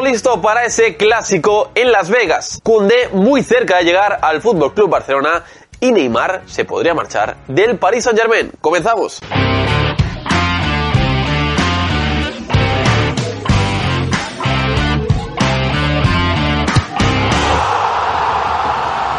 [0.00, 2.60] listo para ese clásico en Las Vegas.
[2.62, 5.44] Cundé muy cerca de llegar al Fútbol Club Barcelona
[5.80, 8.50] y Neymar se podría marchar del Paris Saint-Germain.
[8.60, 9.20] Comenzamos.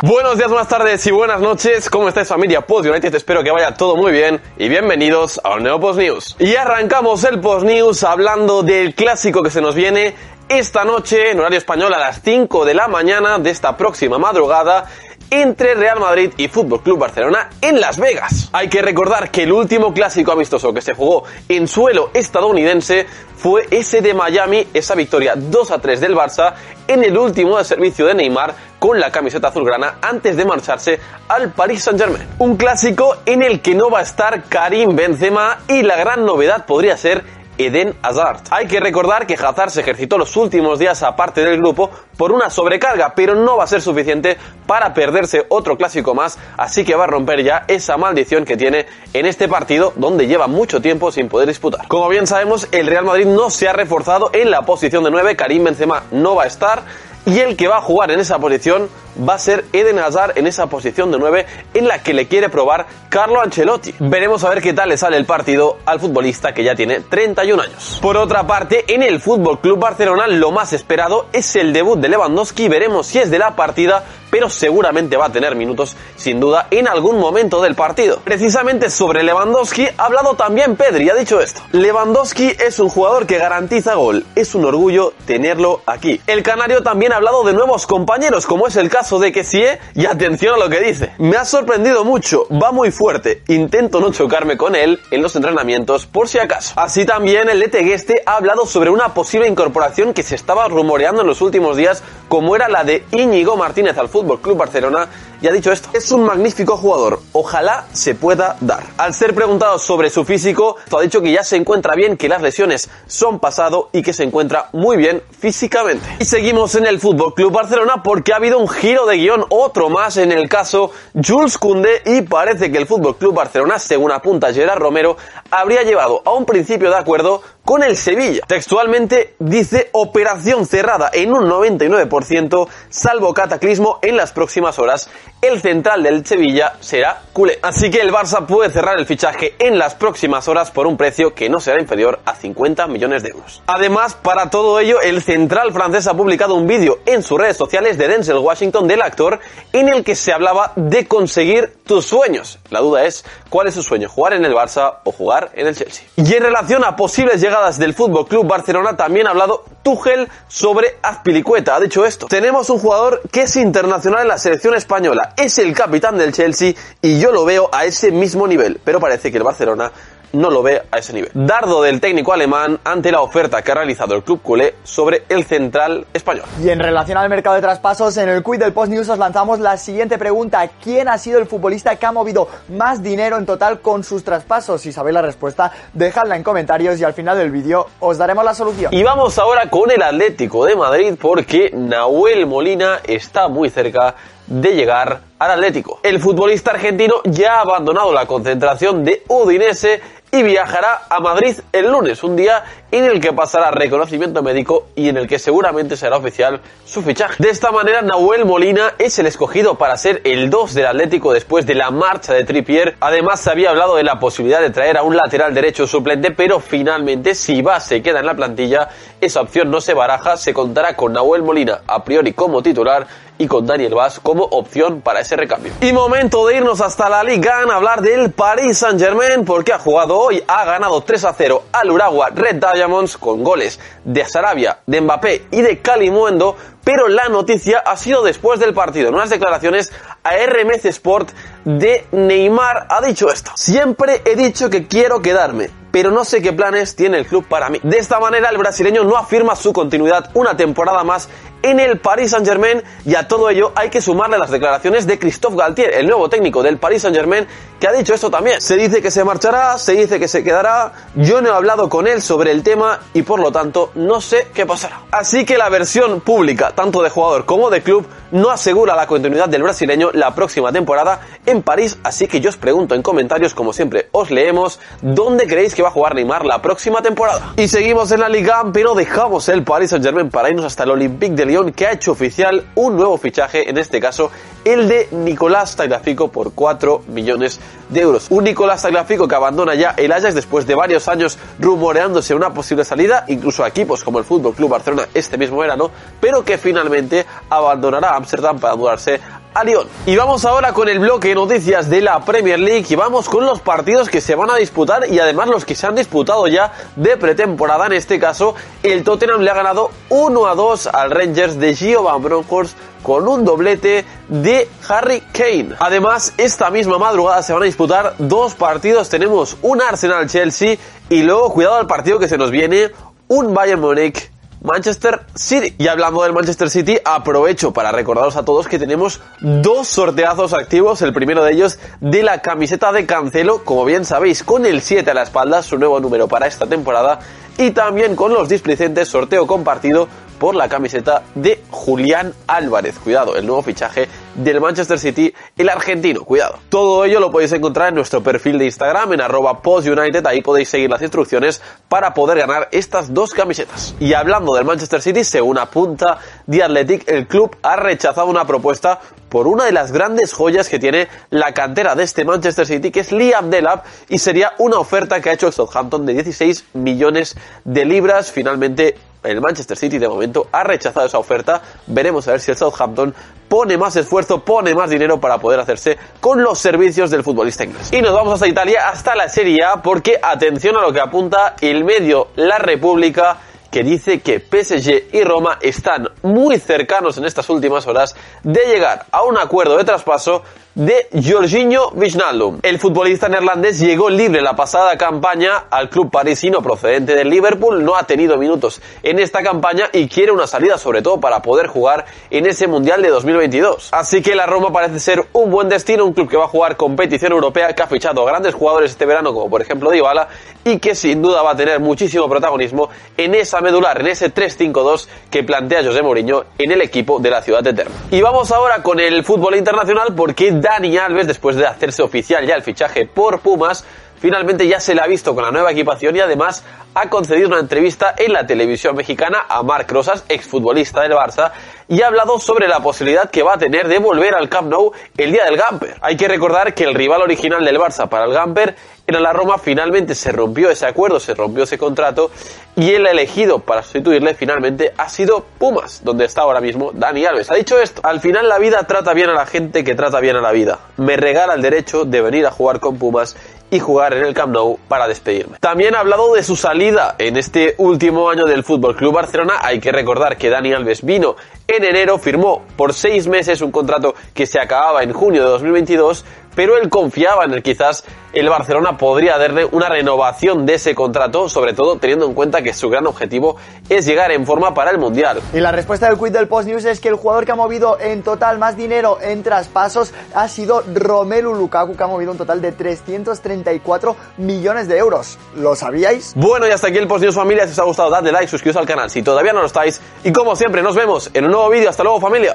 [0.07, 1.89] Buenos días, buenas tardes y buenas noches.
[1.89, 3.15] ¿Cómo estáis familia Post United?
[3.15, 6.35] Espero que vaya todo muy bien y bienvenidos a un nuevo Post News.
[6.37, 10.13] Y arrancamos el Post News hablando del clásico que se nos viene
[10.49, 14.85] esta noche en horario español a las 5 de la mañana de esta próxima madrugada
[15.31, 18.49] entre Real Madrid y Fútbol Club Barcelona en Las Vegas.
[18.53, 23.67] Hay que recordar que el último clásico amistoso que se jugó en suelo estadounidense fue
[23.71, 26.53] ese de Miami, esa victoria 2 a 3 del Barça
[26.87, 31.51] en el último de servicio de Neymar con la camiseta azulgrana antes de marcharse al
[31.51, 32.27] Paris Saint-Germain.
[32.37, 36.65] Un clásico en el que no va a estar Karim Benzema y la gran novedad
[36.65, 37.23] podría ser
[37.57, 38.41] Eden Hazard.
[38.49, 42.49] Hay que recordar que Hazard se ejercitó los últimos días aparte del grupo por una
[42.49, 47.05] sobrecarga, pero no va a ser suficiente para perderse otro clásico más, así que va
[47.05, 51.29] a romper ya esa maldición que tiene en este partido donde lleva mucho tiempo sin
[51.29, 51.87] poder disputar.
[51.87, 55.35] Como bien sabemos, el Real Madrid no se ha reforzado en la posición de 9,
[55.35, 56.83] Karim Benzema no va a estar
[57.25, 60.47] y el que va a jugar en esa posición va a ser Eden Hazard en
[60.47, 63.93] esa posición de 9 en la que le quiere probar Carlo Ancelotti.
[63.99, 67.61] Veremos a ver qué tal le sale el partido al futbolista que ya tiene 31
[67.61, 67.99] años.
[68.01, 72.09] Por otra parte, en el Fútbol Club Barcelona lo más esperado es el debut de
[72.09, 72.67] Lewandowski.
[72.67, 74.03] Veremos si es de la partida
[74.35, 78.19] pero seguramente va a tener minutos sin duda en algún momento del partido.
[78.21, 81.61] Precisamente sobre Lewandowski ha hablado también Pedri, ha dicho esto.
[81.71, 86.19] Lewandowski es un jugador que garantiza gol, es un orgullo tenerlo aquí.
[86.27, 90.07] El canario también ha hablado de nuevos compañeros, como es el caso de Kessie, y
[90.07, 91.11] atención a lo que dice.
[91.19, 96.07] Me ha sorprendido mucho, va muy fuerte, intento no chocarme con él en los entrenamientos
[96.07, 96.73] por si acaso.
[96.75, 101.27] Así también el Letegueste ha hablado sobre una posible incorporación que se estaba rumoreando en
[101.27, 105.07] los últimos días, como era la de Íñigo Martínez al fútbol Club Barcelona
[105.41, 105.89] y ha dicho esto.
[105.93, 107.19] Es un magnífico jugador.
[107.33, 108.83] Ojalá se pueda dar.
[108.97, 112.41] Al ser preguntado sobre su físico, ha dicho que ya se encuentra bien, que las
[112.41, 116.05] lesiones son pasado y que se encuentra muy bien físicamente.
[116.19, 119.89] Y seguimos en el Fútbol Club Barcelona porque ha habido un giro de guion, otro
[119.89, 124.53] más en el caso Jules Koundé y parece que el Fútbol Club Barcelona, según apunta
[124.53, 125.17] Gerard Romero,
[125.51, 128.43] habría llevado a un principio de acuerdo con el Sevilla.
[128.47, 135.09] Textualmente dice operación cerrada en un 99%, salvo cataclismo en las próximas horas.
[135.41, 137.59] El central del Sevilla será culé.
[137.61, 141.33] Así que el Barça puede cerrar el fichaje en las próximas horas por un precio
[141.33, 143.61] que no será inferior a 50 millones de euros.
[143.67, 147.97] Además, para todo ello, el central francés ha publicado un vídeo en sus redes sociales
[147.97, 149.39] de Denzel Washington del actor
[149.73, 152.59] en el que se hablaba de conseguir tus sueños.
[152.69, 154.07] La duda es, ¿cuál es su sueño?
[154.07, 156.07] ¿Jugar en el Barça o jugar en el Chelsea?
[156.15, 160.97] Y en relación a posibles llegadas del Fútbol Club Barcelona, también ha hablado Tuchel sobre
[161.01, 161.73] Azpilicueta.
[161.75, 162.27] Ha dicho esto.
[162.27, 166.73] Tenemos un jugador que es internacional en la selección española, es el capitán del Chelsea
[167.01, 169.89] y yo lo veo a ese mismo nivel, pero parece que el Barcelona
[170.35, 171.31] no lo ve a ese nivel.
[171.33, 175.43] Dardo del técnico alemán ante la oferta que ha realizado el club culé sobre el
[175.45, 176.45] central español.
[176.61, 179.59] Y en relación al mercado de traspasos, en el quiz del Post News os lanzamos
[179.59, 180.69] la siguiente pregunta.
[180.83, 184.81] ¿Quién ha sido el futbolista que ha movido más dinero en total con sus traspasos?
[184.81, 188.53] Si sabéis la respuesta, dejadla en comentarios y al final del vídeo os daremos la
[188.53, 188.93] solución.
[188.93, 194.15] Y vamos ahora con el Atlético de Madrid porque Nahuel Molina está muy cerca
[194.47, 195.99] de llegar al Atlético.
[196.03, 201.91] El futbolista argentino ya ha abandonado la concentración de Udinese y viajará a Madrid el
[201.91, 206.17] lunes, un día en el que pasará reconocimiento médico y en el que seguramente será
[206.17, 207.41] oficial su fichaje.
[207.41, 211.65] De esta manera, Nahuel Molina es el escogido para ser el 2 del Atlético después
[211.65, 212.95] de la marcha de Trippier.
[212.99, 216.59] Además, se había hablado de la posibilidad de traer a un lateral derecho suplente, pero
[216.59, 218.89] finalmente, si va se queda en la plantilla,
[219.21, 223.07] esa opción no se baraja, se contará con Nahuel Molina a priori como titular
[223.37, 225.73] y con Daniel Vaz como opción para ese recambio.
[225.81, 229.79] Y momento de irnos hasta la Liga a hablar del Paris Saint Germain porque ha
[229.79, 234.79] jugado hoy, ha ganado 3 a 0 al Uragua Red Diamonds con goles de Sarabia,
[234.85, 239.09] de Mbappé y de Calimuendo, pero la noticia ha sido después del partido.
[239.09, 239.91] En unas declaraciones
[240.23, 241.31] a RMC Sport
[241.65, 243.51] de Neymar ha dicho esto.
[243.55, 247.69] Siempre he dicho que quiero quedarme, pero no sé qué planes tiene el club para
[247.69, 247.79] mí.
[247.83, 251.29] De esta manera el brasileño no afirma su continuidad una temporada más
[251.65, 255.17] en el Paris Saint Germain y a todo ello hay que sumarle las declaraciones de
[255.17, 257.47] Christophe Galtier, el nuevo técnico del Paris Saint Germain,
[257.79, 258.61] que ha dicho esto también.
[258.61, 262.07] Se dice que se marchará, se dice que se quedará, yo no he hablado con
[262.07, 265.01] él sobre el tema y por lo tanto no sé qué pasará.
[265.11, 269.47] Así que la versión pública, tanto de jugador como de club, no asegura la continuidad
[269.47, 273.71] del brasileño la próxima temporada en París, así que yo os pregunto en comentarios, como
[273.71, 277.53] siempre os leemos, ¿dónde creéis que va a jugar Neymar la próxima temporada?
[277.55, 280.91] Y seguimos en la Liga, pero dejamos el Paris Saint Germain para irnos hasta el
[280.91, 284.29] Olympique de Lyon, que ha hecho oficial un nuevo fichaje, en este caso
[284.65, 287.59] el de Nicolás Tagliafico por 4 millones
[287.89, 288.27] de euros.
[288.31, 292.83] Un Nicolás Tagliafico que abandona ya el Ajax después de varios años rumoreándose una posible
[292.83, 297.25] salida, incluso a equipos como el Fútbol Club Barcelona este mismo verano, pero que finalmente
[297.49, 299.21] abandonará Amsterdam para mudarse
[299.55, 299.87] a Lyon.
[300.05, 303.45] Y vamos ahora con el bloque de noticias de la Premier League y vamos con
[303.45, 306.73] los partidos que se van a disputar y además los que se han disputado ya
[306.97, 307.85] de pretemporada.
[307.87, 312.03] En este caso, el Tottenham le ha ganado 1 a 2 al Rangers de Gio
[312.19, 315.69] Bronckhorst con un doblete de Harry Kane.
[315.79, 319.07] Además, esta misma madrugada se van a disputar dos partidos.
[319.07, 320.77] Tenemos un Arsenal-Chelsea
[321.09, 322.91] y luego, cuidado al partido que se nos viene,
[323.27, 324.34] un Bayern Múnich
[324.65, 325.75] Manchester City.
[325.77, 331.01] Y hablando del Manchester City, aprovecho para recordaros a todos que tenemos dos sorteazos activos.
[331.01, 335.09] El primero de ellos de la camiseta de Cancelo, como bien sabéis, con el 7
[335.11, 337.19] a la espalda, su nuevo número para esta temporada.
[337.57, 340.09] Y también con los displicentes sorteo compartido
[340.39, 342.99] por la camiseta de Julián Álvarez.
[342.99, 346.59] Cuidado, el nuevo fichaje del Manchester City, el argentino, cuidado.
[346.69, 350.69] Todo ello lo podéis encontrar en nuestro perfil de Instagram, en arroba postunited, ahí podéis
[350.69, 353.95] seguir las instrucciones para poder ganar estas dos camisetas.
[353.99, 358.99] Y hablando del Manchester City, según apunta The Athletic, el club ha rechazado una propuesta
[359.29, 363.01] por una de las grandes joyas que tiene la cantera de este Manchester City, que
[363.01, 367.85] es Liam Delap, y sería una oferta que ha hecho Southampton de 16 millones de
[367.85, 368.31] libras.
[368.31, 371.61] Finalmente, el Manchester City de momento ha rechazado esa oferta.
[371.87, 373.13] Veremos a ver si el Southampton
[373.47, 377.91] pone más esfuerzo, pone más dinero para poder hacerse con los servicios del futbolista inglés.
[377.91, 381.55] Y nos vamos hasta Italia, hasta la Serie A, porque atención a lo que apunta
[381.61, 383.37] el medio La República
[383.71, 389.05] que dice que PSG y Roma están muy cercanos en estas últimas horas de llegar
[389.11, 390.43] a un acuerdo de traspaso
[390.75, 392.59] de Jorginho Wijnaldum.
[392.61, 397.95] El futbolista neerlandés llegó libre la pasada campaña al club parisino procedente del Liverpool, no
[397.95, 402.05] ha tenido minutos en esta campaña y quiere una salida sobre todo para poder jugar
[402.29, 403.89] en ese Mundial de 2022.
[403.93, 406.75] Así que la Roma parece ser un buen destino, un club que va a jugar
[406.75, 410.27] competición europea, que ha fichado a grandes jugadores este verano como por ejemplo Dybala
[410.65, 415.07] y que sin duda va a tener muchísimo protagonismo en esa medular, en ese 3-5-2
[415.31, 417.95] que plantea José Mourinho en el equipo de la ciudad eterna.
[418.11, 422.55] Y vamos ahora con el fútbol internacional porque Dani Alves, después de hacerse oficial ya
[422.55, 423.85] el fichaje por Pumas,
[424.19, 427.59] finalmente ya se le ha visto con la nueva equipación y además ha concedido una
[427.59, 431.51] entrevista en la televisión mexicana a Marc Rosas, exfutbolista del Barça,
[431.89, 434.93] y ha hablado sobre la posibilidad que va a tener de volver al Camp Nou
[435.17, 435.97] el día del Gamper.
[436.01, 438.75] Hay que recordar que el rival original del Barça para el Gamper
[439.07, 442.31] era la Roma, finalmente se rompió ese acuerdo, se rompió ese contrato
[442.75, 447.51] y el elegido para sustituirle finalmente ha sido Pumas, donde está ahora mismo Dani Alves.
[447.51, 450.37] Ha dicho esto, al final la vida trata bien a la gente que trata bien
[450.37, 450.79] a la vida.
[450.97, 453.35] Me regala el derecho de venir a jugar con Pumas
[453.75, 455.57] y jugar en el Camp Nou para despedirme.
[455.59, 459.55] También ha hablado de su salida en este último año del Fútbol Club Barcelona.
[459.61, 461.35] Hay que recordar que Dani Alves vino
[461.67, 466.25] en enero, firmó por seis meses un contrato que se acababa en junio de 2022
[466.55, 468.03] pero él confiaba en el quizás
[468.35, 472.73] el Barcelona podría darle una renovación de ese contrato, sobre todo teniendo en cuenta que
[472.73, 473.55] su gran objetivo
[473.87, 475.39] es llegar en forma para el Mundial.
[475.53, 477.97] Y la respuesta del quid del Post News es que el jugador que ha movido
[477.99, 482.61] en total más dinero en traspasos ha sido Romelu Lukaku, que ha movido un total
[482.61, 485.37] de 334 millones de euros.
[485.55, 486.33] ¿Lo sabíais?
[486.35, 487.65] Bueno, y hasta aquí el Post News familia.
[487.65, 490.01] Si os ha gustado, dadle like, suscribiros al canal si todavía no lo estáis.
[490.25, 491.89] Y como siempre, nos vemos en un nuevo vídeo.
[491.89, 492.53] Hasta luego familia.